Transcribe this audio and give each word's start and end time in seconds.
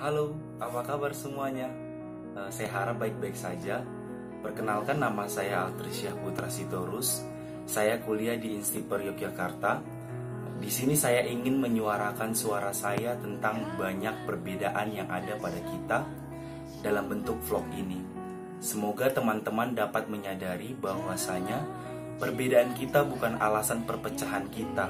Halo, 0.00 0.32
apa 0.56 0.80
kabar 0.80 1.12
semuanya? 1.12 1.68
Uh, 2.32 2.48
saya 2.48 2.72
harap 2.72 3.04
baik-baik 3.04 3.36
saja. 3.36 3.84
Perkenalkan 4.40 4.96
nama 4.96 5.28
saya 5.28 5.68
Altrisyah 5.68 6.16
Putra 6.24 6.48
Sitorus. 6.48 7.20
Saya 7.68 8.00
kuliah 8.00 8.40
di 8.40 8.56
Institut 8.56 8.96
Yogyakarta. 8.96 9.84
Di 10.56 10.72
sini 10.72 10.96
saya 10.96 11.20
ingin 11.28 11.60
menyuarakan 11.60 12.32
suara 12.32 12.72
saya 12.72 13.12
tentang 13.20 13.76
banyak 13.76 14.24
perbedaan 14.24 14.88
yang 14.88 15.04
ada 15.12 15.36
pada 15.36 15.60
kita 15.68 15.98
dalam 16.80 17.04
bentuk 17.04 17.36
vlog 17.44 17.68
ini. 17.76 18.00
Semoga 18.56 19.12
teman-teman 19.12 19.76
dapat 19.76 20.08
menyadari 20.08 20.72
bahwasanya 20.80 21.60
perbedaan 22.16 22.72
kita 22.72 23.04
bukan 23.04 23.36
alasan 23.36 23.84
perpecahan 23.84 24.48
kita, 24.48 24.88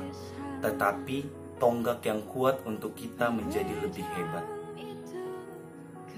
tetapi 0.63 1.27
tonggak 1.59 1.99
yang 2.07 2.23
kuat 2.31 2.63
untuk 2.63 2.95
kita 2.95 3.27
menjadi 3.27 3.75
lebih 3.83 4.07
hebat. 4.15 4.60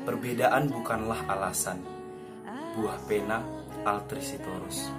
Perbedaan 0.02 0.66
bukanlah 0.66 1.30
alasan. 1.30 1.78
Buah 2.74 2.98
pena 3.06 3.38
Altrisitorus. 3.86 4.90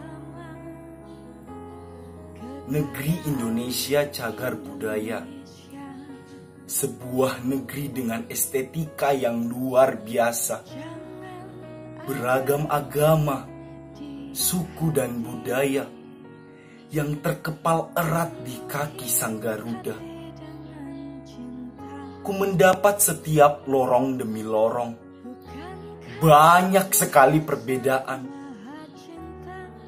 Negeri 2.71 3.27
Indonesia 3.27 4.07
cagar 4.07 4.55
budaya. 4.55 5.27
Sebuah 6.63 7.43
negeri 7.43 7.91
dengan 7.91 8.23
estetika 8.31 9.11
yang 9.11 9.43
luar 9.51 9.99
biasa. 9.99 10.63
Beragam 12.07 12.71
agama, 12.71 13.43
suku 14.31 14.87
dan 14.95 15.19
budaya 15.19 15.83
yang 16.95 17.19
terkepal 17.19 17.91
erat 17.91 18.31
di 18.47 18.55
kaki 18.71 19.07
Sang 19.11 19.43
Garuda 19.43 20.12
ku 22.23 22.31
mendapat 22.31 23.03
setiap 23.03 23.67
lorong 23.67 24.15
demi 24.15 24.41
lorong. 24.41 24.95
Banyak 26.23 26.95
sekali 26.95 27.43
perbedaan. 27.43 28.31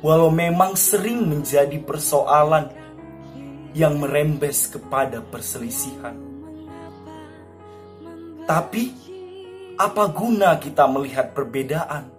Walau 0.03 0.27
memang 0.30 0.75
sering 0.75 1.23
menjadi 1.23 1.80
persoalan 1.80 2.69
yang 3.72 3.95
merembes 3.97 4.67
kepada 4.67 5.23
perselisihan. 5.23 6.14
Tapi, 8.45 8.83
apa 9.80 10.03
guna 10.11 10.59
kita 10.59 10.86
melihat 10.92 11.31
perbedaan? 11.31 12.11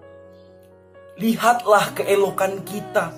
Lihatlah 1.20 1.92
keelokan 1.96 2.64
kita 2.64 3.14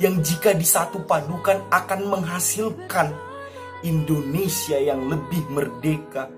yang 0.00 0.20
jika 0.24 0.56
disatu 0.56 1.04
padukan 1.04 1.60
akan 1.68 2.00
menghasilkan 2.08 3.29
Indonesia 3.80 4.76
yang 4.76 5.08
lebih 5.08 5.40
merdeka. 5.48 6.28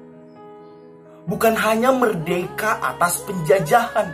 Bukan 1.27 1.55
hanya 1.59 1.91
merdeka 1.95 2.79
atas 2.83 3.23
penjajahan, 3.27 4.11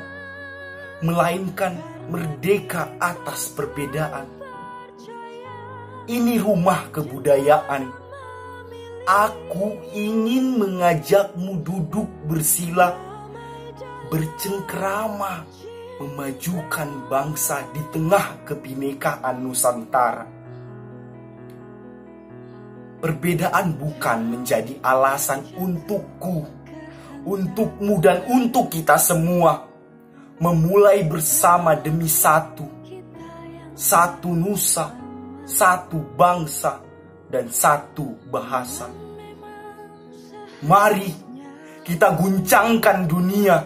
melainkan 1.05 1.77
merdeka 2.09 2.89
atas 3.01 3.53
perbedaan. 3.53 4.29
Ini 6.09 6.41
rumah 6.41 6.89
kebudayaan. 6.89 7.85
Aku 9.09 9.77
ingin 9.93 10.61
mengajakmu 10.61 11.65
duduk 11.65 12.09
bersila, 12.29 12.93
bercengkrama, 14.09 15.45
memajukan 16.01 16.89
bangsa 17.09 17.65
di 17.73 17.81
tengah 17.93 18.45
kebinekaan 18.45 19.37
Nusantara. 19.41 20.38
Perbedaan 22.99 23.79
bukan 23.79 24.19
menjadi 24.27 24.75
alasan 24.83 25.47
untukku, 25.55 26.43
untukmu 27.23 28.03
dan 28.03 28.27
untuk 28.27 28.75
kita 28.75 28.99
semua 28.99 29.71
memulai 30.43 31.07
bersama 31.07 31.79
demi 31.79 32.11
satu, 32.11 32.67
satu 33.79 34.35
nusa, 34.35 34.91
satu 35.47 36.03
bangsa, 36.19 36.83
dan 37.31 37.47
satu 37.47 38.19
bahasa. 38.35 38.91
Mari 40.67 41.15
kita 41.87 42.19
guncangkan 42.19 43.07
dunia, 43.07 43.63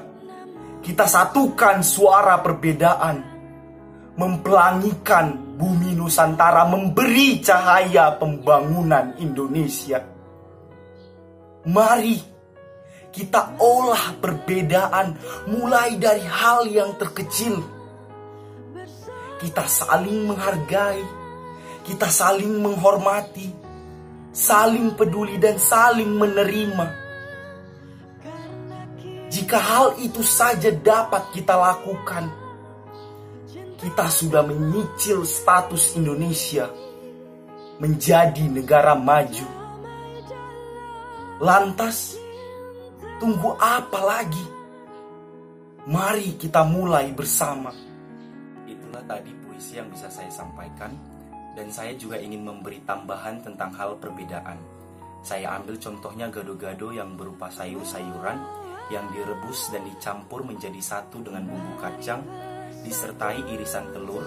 kita 0.84 1.08
satukan 1.08 1.80
suara 1.80 2.36
perbedaan 2.44 3.31
mempelangikan 4.16 5.56
bumi 5.56 5.96
Nusantara, 5.96 6.68
memberi 6.68 7.40
cahaya 7.40 8.16
pembangunan 8.18 9.16
Indonesia. 9.16 10.04
Mari 11.62 12.18
kita 13.12 13.60
olah 13.60 14.16
perbedaan 14.18 15.14
mulai 15.52 16.00
dari 16.00 16.24
hal 16.24 16.64
yang 16.66 16.96
terkecil. 16.96 17.60
Kita 19.38 19.68
saling 19.68 20.32
menghargai, 20.32 21.02
kita 21.84 22.08
saling 22.08 22.62
menghormati, 22.62 23.52
saling 24.32 24.96
peduli 24.96 25.36
dan 25.36 25.60
saling 25.60 26.08
menerima. 26.08 26.86
Jika 29.32 29.58
hal 29.58 29.86
itu 30.00 30.20
saja 30.24 30.68
dapat 30.72 31.32
kita 31.36 31.56
lakukan, 31.56 32.28
kita 33.82 34.06
sudah 34.06 34.46
menyicil 34.46 35.26
status 35.26 35.98
Indonesia 35.98 36.70
menjadi 37.82 38.46
negara 38.46 38.94
maju. 38.94 39.42
Lantas, 41.42 42.14
tunggu 43.18 43.58
apa 43.58 44.00
lagi? 44.06 44.46
Mari 45.90 46.38
kita 46.38 46.62
mulai 46.62 47.10
bersama. 47.10 47.74
Itulah 48.70 49.02
tadi 49.02 49.34
puisi 49.42 49.74
yang 49.74 49.90
bisa 49.90 50.06
saya 50.06 50.30
sampaikan 50.30 50.94
dan 51.58 51.66
saya 51.74 51.90
juga 51.98 52.22
ingin 52.22 52.46
memberi 52.46 52.78
tambahan 52.86 53.42
tentang 53.42 53.74
hal 53.74 53.98
perbedaan. 53.98 54.62
Saya 55.26 55.58
ambil 55.58 55.74
contohnya 55.82 56.30
gado-gado 56.30 56.94
yang 56.94 57.18
berupa 57.18 57.50
sayur-sayuran 57.50 58.38
yang 58.94 59.10
direbus 59.10 59.74
dan 59.74 59.82
dicampur 59.90 60.46
menjadi 60.46 60.78
satu 60.78 61.18
dengan 61.18 61.50
bumbu 61.50 61.74
kacang 61.82 62.22
disertai 62.82 63.46
irisan 63.54 63.90
telur, 63.94 64.22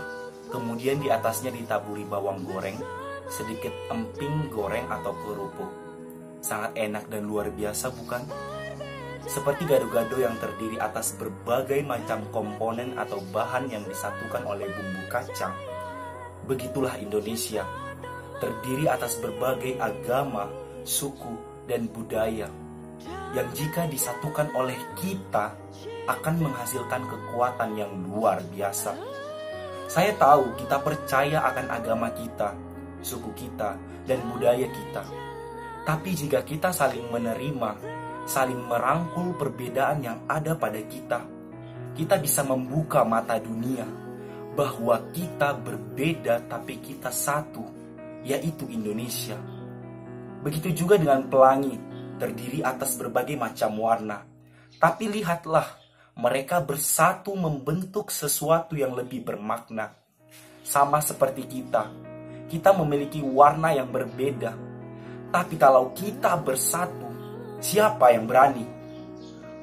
kemudian 0.50 1.00
di 1.00 1.12
atasnya 1.12 1.52
ditaburi 1.52 2.08
bawang 2.08 2.44
goreng, 2.48 2.80
sedikit 3.28 3.72
emping 3.92 4.50
goreng 4.50 4.88
atau 4.88 5.14
kerupuk. 5.24 5.72
Sangat 6.42 6.78
enak 6.78 7.10
dan 7.12 7.26
luar 7.26 7.52
biasa 7.52 7.92
bukan? 7.94 8.24
Seperti 9.26 9.66
gado-gado 9.66 10.22
yang 10.22 10.38
terdiri 10.38 10.78
atas 10.78 11.18
berbagai 11.18 11.82
macam 11.82 12.22
komponen 12.30 12.94
atau 12.94 13.18
bahan 13.34 13.74
yang 13.74 13.82
disatukan 13.90 14.46
oleh 14.46 14.70
bumbu 14.70 15.04
kacang. 15.10 15.54
Begitulah 16.46 17.02
Indonesia, 17.02 17.66
terdiri 18.38 18.86
atas 18.86 19.18
berbagai 19.18 19.82
agama, 19.82 20.46
suku, 20.86 21.34
dan 21.66 21.90
budaya 21.90 22.46
yang 23.36 23.48
jika 23.52 23.84
disatukan 23.92 24.48
oleh 24.56 24.78
kita 24.96 25.52
akan 26.06 26.36
menghasilkan 26.42 27.04
kekuatan 27.10 27.78
yang 27.78 27.92
luar 28.06 28.42
biasa. 28.54 28.94
Saya 29.86 30.14
tahu 30.18 30.58
kita 30.58 30.82
percaya 30.82 31.46
akan 31.46 31.68
agama 31.70 32.10
kita, 32.14 32.54
suku 33.02 33.34
kita, 33.38 33.78
dan 34.06 34.20
budaya 34.34 34.66
kita. 34.66 35.04
Tapi 35.86 36.18
jika 36.18 36.42
kita 36.42 36.74
saling 36.74 37.06
menerima, 37.14 37.72
saling 38.26 38.58
merangkul 38.66 39.38
perbedaan 39.38 40.02
yang 40.02 40.18
ada 40.26 40.58
pada 40.58 40.82
kita, 40.82 41.22
kita 41.94 42.18
bisa 42.18 42.42
membuka 42.42 43.06
mata 43.06 43.38
dunia 43.38 43.86
bahwa 44.58 44.98
kita 45.14 45.54
berbeda 45.54 46.50
tapi 46.50 46.82
kita 46.82 47.14
satu, 47.14 47.62
yaitu 48.26 48.66
Indonesia. 48.74 49.38
Begitu 50.42 50.86
juga 50.86 50.98
dengan 50.98 51.30
pelangi, 51.30 51.78
terdiri 52.18 52.66
atas 52.66 52.98
berbagai 52.98 53.38
macam 53.38 53.78
warna. 53.78 54.26
Tapi 54.76 55.08
lihatlah 55.08 55.85
mereka 56.16 56.64
bersatu 56.64 57.36
membentuk 57.36 58.08
sesuatu 58.08 58.80
yang 58.80 58.96
lebih 58.96 59.28
bermakna. 59.28 59.92
Sama 60.64 61.04
seperti 61.04 61.44
kita, 61.44 61.92
kita 62.48 62.72
memiliki 62.72 63.20
warna 63.20 63.76
yang 63.76 63.92
berbeda. 63.92 64.56
Tapi 65.28 65.60
kalau 65.60 65.92
kita 65.92 66.40
bersatu, 66.40 67.12
siapa 67.60 68.16
yang 68.16 68.32
berani? 68.32 68.64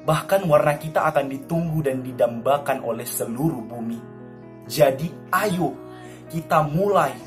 Bahkan 0.05 0.45
warna 0.45 0.77
kita 0.77 1.09
akan 1.09 1.25
ditunggu 1.25 1.89
dan 1.89 2.05
didambakan 2.05 2.85
oleh 2.85 3.07
seluruh 3.07 3.65
bumi. 3.65 3.97
Jadi 4.69 5.09
ayo 5.33 5.73
kita 6.29 6.61
mulai. 6.69 7.17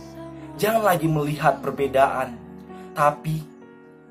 Jangan 0.57 0.87
lagi 0.87 1.11
melihat 1.11 1.61
perbedaan, 1.61 2.39
tapi 2.95 3.43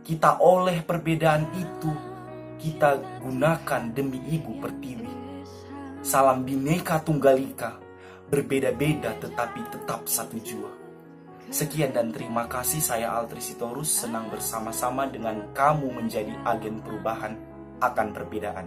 kita 0.05 0.43
oleh 0.43 0.83
perbedaan 0.85 1.49
itu 1.57 1.89
kita 2.65 2.97
gunakan 3.21 3.93
demi 3.93 4.17
Ibu 4.17 4.57
Pertiwi. 4.57 5.13
Salam 6.01 6.41
Bineka 6.41 6.97
Tunggal 6.97 7.37
Ika, 7.37 7.77
berbeda-beda 8.25 9.13
tetapi 9.21 9.69
tetap 9.69 10.09
satu 10.09 10.33
jua. 10.41 10.73
Sekian 11.53 11.93
dan 11.93 12.09
terima 12.09 12.49
kasih 12.49 12.81
saya 12.81 13.13
Altrisitorus 13.21 14.01
senang 14.01 14.33
bersama-sama 14.33 15.05
dengan 15.05 15.53
kamu 15.53 15.93
menjadi 15.93 16.33
agen 16.41 16.81
perubahan. 16.81 17.37
akan 17.75 18.15
perbedaan. 18.15 18.63